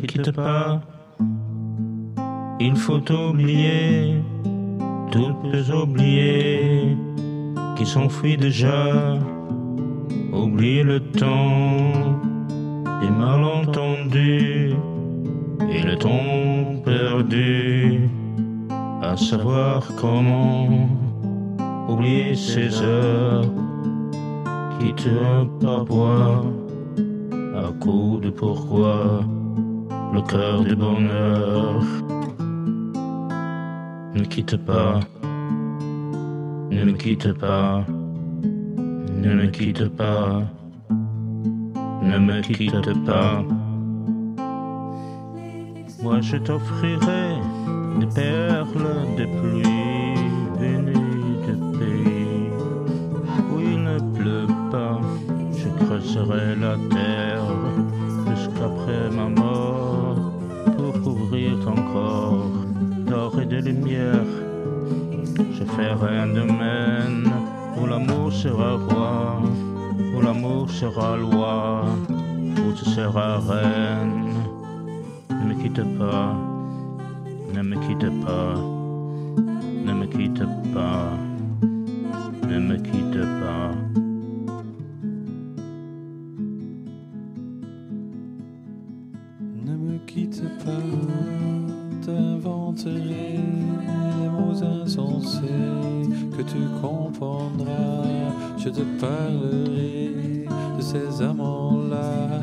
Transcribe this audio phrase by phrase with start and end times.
[0.00, 0.80] quitte pas.
[2.60, 4.14] Il faut oublier
[5.10, 6.96] toutes oubliées
[7.76, 9.18] qui s'enfuient déjà.
[10.32, 11.92] Oublier le temps
[13.00, 14.74] des malentendus
[15.70, 18.08] et le temps perdu
[19.02, 20.68] à savoir comment
[21.88, 23.44] oublier ces heures
[24.78, 26.44] qui te parfois
[27.56, 29.20] à coup de pourquoi
[30.12, 31.82] le cœur du bonheur
[34.14, 35.00] ne quitte pas,
[36.70, 37.84] ne me quitte pas,
[39.22, 40.42] ne me quitte pas,
[42.02, 43.42] ne me quitte pas.
[46.02, 47.34] Moi je t'offrirai
[48.00, 50.14] des perles de pluie
[50.60, 52.50] venues de pays
[53.52, 55.00] où il ne pleut pas.
[55.52, 57.48] Je creuserai la terre
[58.28, 59.85] jusqu'après ma mort
[61.36, 62.50] pour couvrir ton corps
[63.06, 64.24] d'or et de lumière.
[65.52, 67.30] Je ferai un domaine
[67.76, 69.42] où l'amour sera roi,
[70.14, 74.32] où l'amour sera loi, où tu seras reine.
[75.30, 76.34] Ne me quitte pas,
[77.54, 78.54] ne me quitte pas,
[79.84, 81.10] ne me quitte pas,
[82.48, 84.05] ne me quitte pas.
[92.84, 93.38] Les
[94.28, 95.40] mots insensés
[96.36, 98.04] que tu comprendras.
[98.58, 100.44] Je te parlerai
[100.76, 102.42] de ces amants-là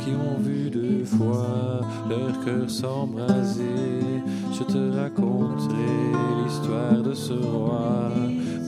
[0.00, 4.22] qui ont vu deux fois leur cœur s'embraser.
[4.52, 8.10] Je te raconterai l'histoire de ce roi,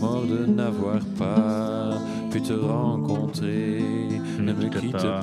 [0.00, 1.98] mort de n'avoir pas
[2.30, 3.82] pu te rencontrer.
[4.38, 5.22] Ne me quitte pas.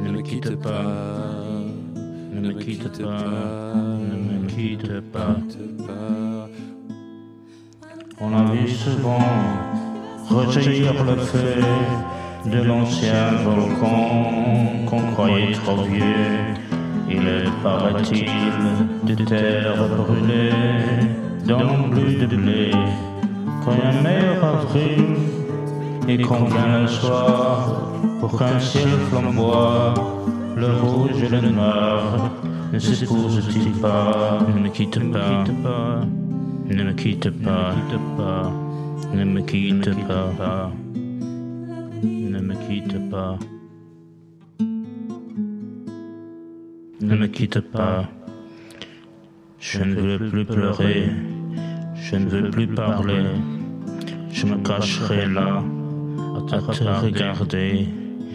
[0.00, 1.43] Ne me quitte pas,
[2.44, 5.36] ne me quitte pas, ne me quitte pas.
[8.20, 9.18] On a vu souvent
[10.28, 11.62] rejaillir le feu
[12.46, 16.54] de l'ancien volcan qu'on croyait trop vieux.
[17.08, 18.26] Il est, paraît-il,
[19.04, 20.50] de terre brûlée
[21.46, 22.70] dans bleu de blé.
[23.64, 25.04] Quand il y a un meilleur avril
[26.08, 27.90] et qu'on vient le soir
[28.20, 29.94] pour qu'un ciel flamboie,
[30.56, 32.30] le rouge et le noir.
[32.72, 34.38] Ne s'épousent-ils pas?
[34.48, 35.44] Ne me quitte pas,
[36.66, 37.74] ne me quitte pas,
[39.12, 40.72] ne me quitte pas,
[42.22, 43.38] ne me quitte pas,
[47.00, 48.08] ne me quitte pas.
[49.60, 51.10] Je ne veux plus pleurer,
[51.94, 53.24] je ne veux plus parler,
[54.30, 55.62] je me cacherai là
[56.36, 56.56] à te
[57.04, 57.88] regarder,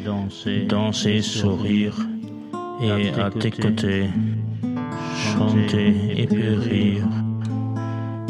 [0.05, 1.95] danser, danser, sourire,
[2.81, 4.09] et à tes côtés,
[5.15, 7.07] chanter et puis rire.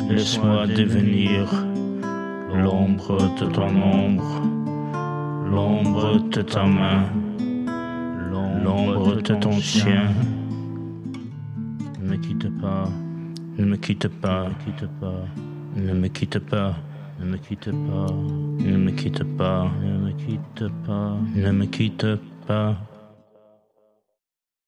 [0.09, 1.47] Laisse-moi devenir
[2.53, 4.41] l'ombre de ton ombre,
[5.51, 7.03] l'ombre de ta main,
[8.31, 10.09] l'ombre de ton chien.
[12.01, 12.89] Ne me quitte pas,
[13.57, 15.25] ne me quitte pas, quitte pas,
[15.75, 16.75] ne me quitte pas.
[17.19, 18.07] Ne me quitte pas,
[18.59, 22.07] ne me quitte pas, ne me quitte pas, ne me quitte
[22.47, 22.77] pas.